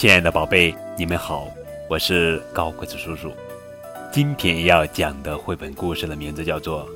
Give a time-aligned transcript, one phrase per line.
[0.00, 1.46] 亲爱的宝贝，你们好，
[1.86, 3.30] 我是高个子叔叔。
[4.10, 6.86] 今天要讲的绘本故事的名字叫做《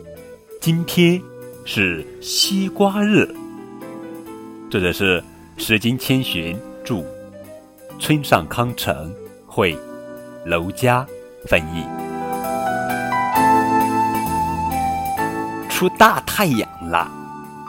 [0.59, 1.21] 今天
[1.67, 3.31] 是西瓜日》，
[4.71, 5.23] 作者是
[5.59, 7.05] 石金千寻著，
[8.01, 9.15] 村上康成
[9.47, 9.77] 绘，
[10.47, 11.07] 娄佳
[11.47, 11.85] 翻译。
[15.69, 17.13] 出大太阳了，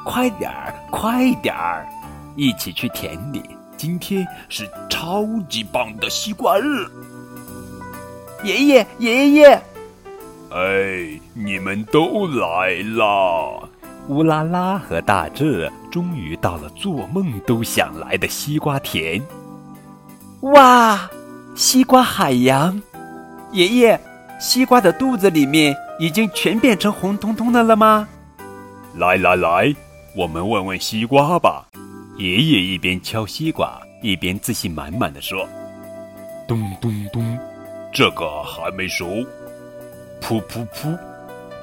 [0.06, 1.86] 快点儿，快点儿，
[2.38, 3.44] 一起去田里。
[3.78, 6.86] 今天是超级棒的西瓜日。
[8.44, 9.62] 爷爷，爷爷，
[10.52, 13.68] 哎，你们都来啦！
[14.08, 19.22] 乌拉拉和大志终于到了做梦都想来的西瓜田。
[20.42, 21.10] 哇，
[21.56, 22.80] 西瓜海洋！
[23.52, 24.00] 爷爷，
[24.40, 28.08] 西瓜的肚子里面已经全变成红彤彤的了吗？
[28.96, 29.76] 来来来，
[30.16, 31.66] 我们问问西瓜吧。
[32.18, 35.46] 爷爷一边敲西瓜，一边自信满满的说
[36.48, 37.38] ：“咚咚咚，
[37.92, 39.06] 这个还没熟。
[40.22, 40.98] 噗噗噗，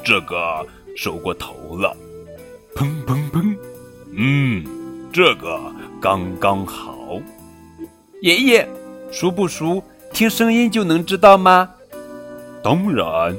[0.05, 1.97] 这个熟过头了。
[2.77, 3.57] 砰砰砰，
[4.15, 4.63] 嗯，
[5.11, 5.59] 这个
[6.03, 7.19] 刚刚好。
[8.21, 8.69] 爷爷，
[9.11, 9.83] 熟不熟？
[10.13, 11.71] 听声音就能知道吗？
[12.63, 13.35] 当然。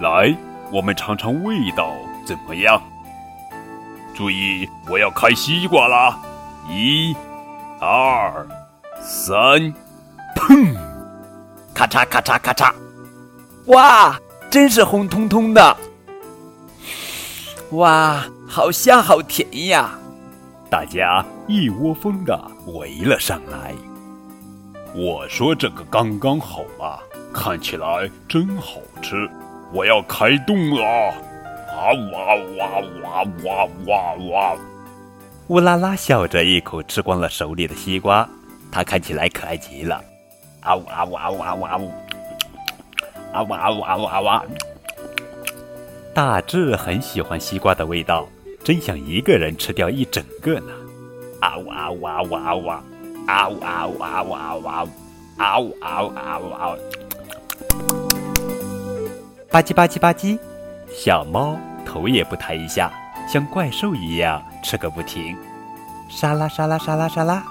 [0.00, 0.34] 来，
[0.72, 1.94] 我们尝尝味道
[2.26, 2.82] 怎么样？
[4.14, 6.18] 注意，我要开西瓜啦！”
[6.68, 7.14] 一、
[7.80, 8.46] 二、
[9.02, 9.36] 三，
[10.34, 10.74] 砰！
[11.74, 12.72] 咔嚓咔嚓咔嚓！
[13.66, 14.18] 哇，
[14.50, 15.76] 真是红彤彤的！
[17.72, 19.98] 哇，好香好甜呀！
[20.70, 23.74] 大家一窝蜂的围了上来。
[24.94, 26.98] 我说这个刚刚好嘛，
[27.32, 29.28] 看起来真好吃。
[29.72, 30.82] 我要开动了！
[30.82, 34.56] 啊哇哇哇哇哇哇！
[35.48, 38.26] 乌拉拉笑着一口吃光了手里的西瓜，
[38.72, 40.02] 它看起来可爱极了。
[40.62, 41.90] 啊呜啊呜啊呜啊呜啊呜！
[43.30, 44.48] 啊呜啊呜啊呜啊呜！
[46.14, 48.26] 大志很喜欢西瓜的味道，
[48.64, 50.72] 真想一个人吃掉一整个呢。
[51.40, 52.66] 啊呜啊呜啊呜啊呜！
[53.26, 54.88] 啊呜啊呜啊呜啊呜！
[55.36, 56.78] 啊呜啊呜啊呜啊呜！
[59.50, 60.38] 吧唧吧唧吧唧，
[60.90, 61.54] 小猫
[61.84, 62.90] 头也不抬一下。
[63.26, 65.36] 像怪兽一样吃个不停，
[66.08, 67.42] 沙拉沙拉沙拉沙拉，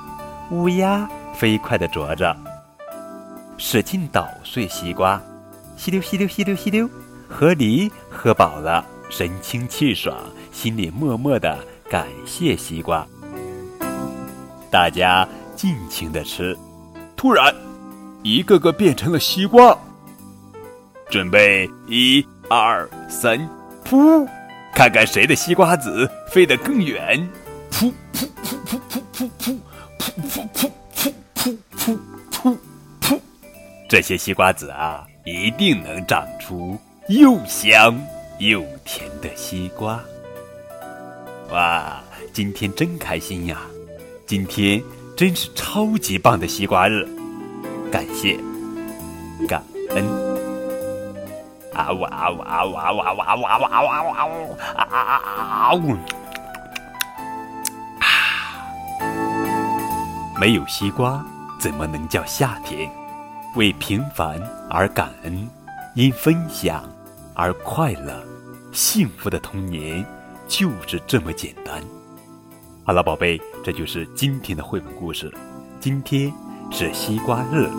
[0.50, 2.36] 乌鸦飞快地啄着，
[3.58, 5.22] 使劲捣碎西瓜，
[5.76, 6.90] 吸溜吸溜吸溜吸溜，
[7.28, 10.16] 河狸喝饱了，神清气爽，
[10.52, 11.58] 心里默默地
[11.90, 13.06] 感谢西瓜。
[14.72, 16.58] 大家尽情地吃，
[17.16, 17.54] 突然，
[18.22, 19.78] 一个个变成了西瓜，
[21.10, 23.38] 准备一二三，
[23.84, 24.28] 噗！
[24.74, 27.30] 看看谁的西瓜籽飞得更远！
[27.72, 28.80] 噗噗噗噗
[29.14, 29.60] 噗噗
[30.00, 32.00] 噗噗噗噗噗噗
[32.32, 32.58] 噗
[33.02, 33.20] 噗！
[33.88, 37.98] 这些西瓜籽啊，一定能长出又香
[38.40, 40.00] 又甜的西瓜。
[41.52, 42.04] 哇，
[42.34, 43.62] 今天真开心呀！
[44.26, 44.82] 今天
[45.16, 47.08] 真是超级棒的西瓜日，
[47.92, 48.40] 感谢，
[49.48, 50.23] 感恩。
[51.76, 55.94] 啊呜啊呜啊呜啊呜啊呜啊呜啊呜啊呜啊呜啊啊啊啊呜！
[58.00, 58.06] 啊！
[60.40, 61.24] 没有西瓜，
[61.60, 62.90] 怎么能叫夏天？
[63.56, 65.48] 为平凡而感恩，
[65.96, 66.84] 因分享
[67.36, 68.24] 而快乐，
[68.72, 70.04] 幸福的童年
[70.48, 71.82] 就是这么简单。
[72.84, 75.32] 好了，宝贝，这就是今天的绘本故事。
[75.80, 76.34] 今天
[76.72, 77.70] 是西瓜日。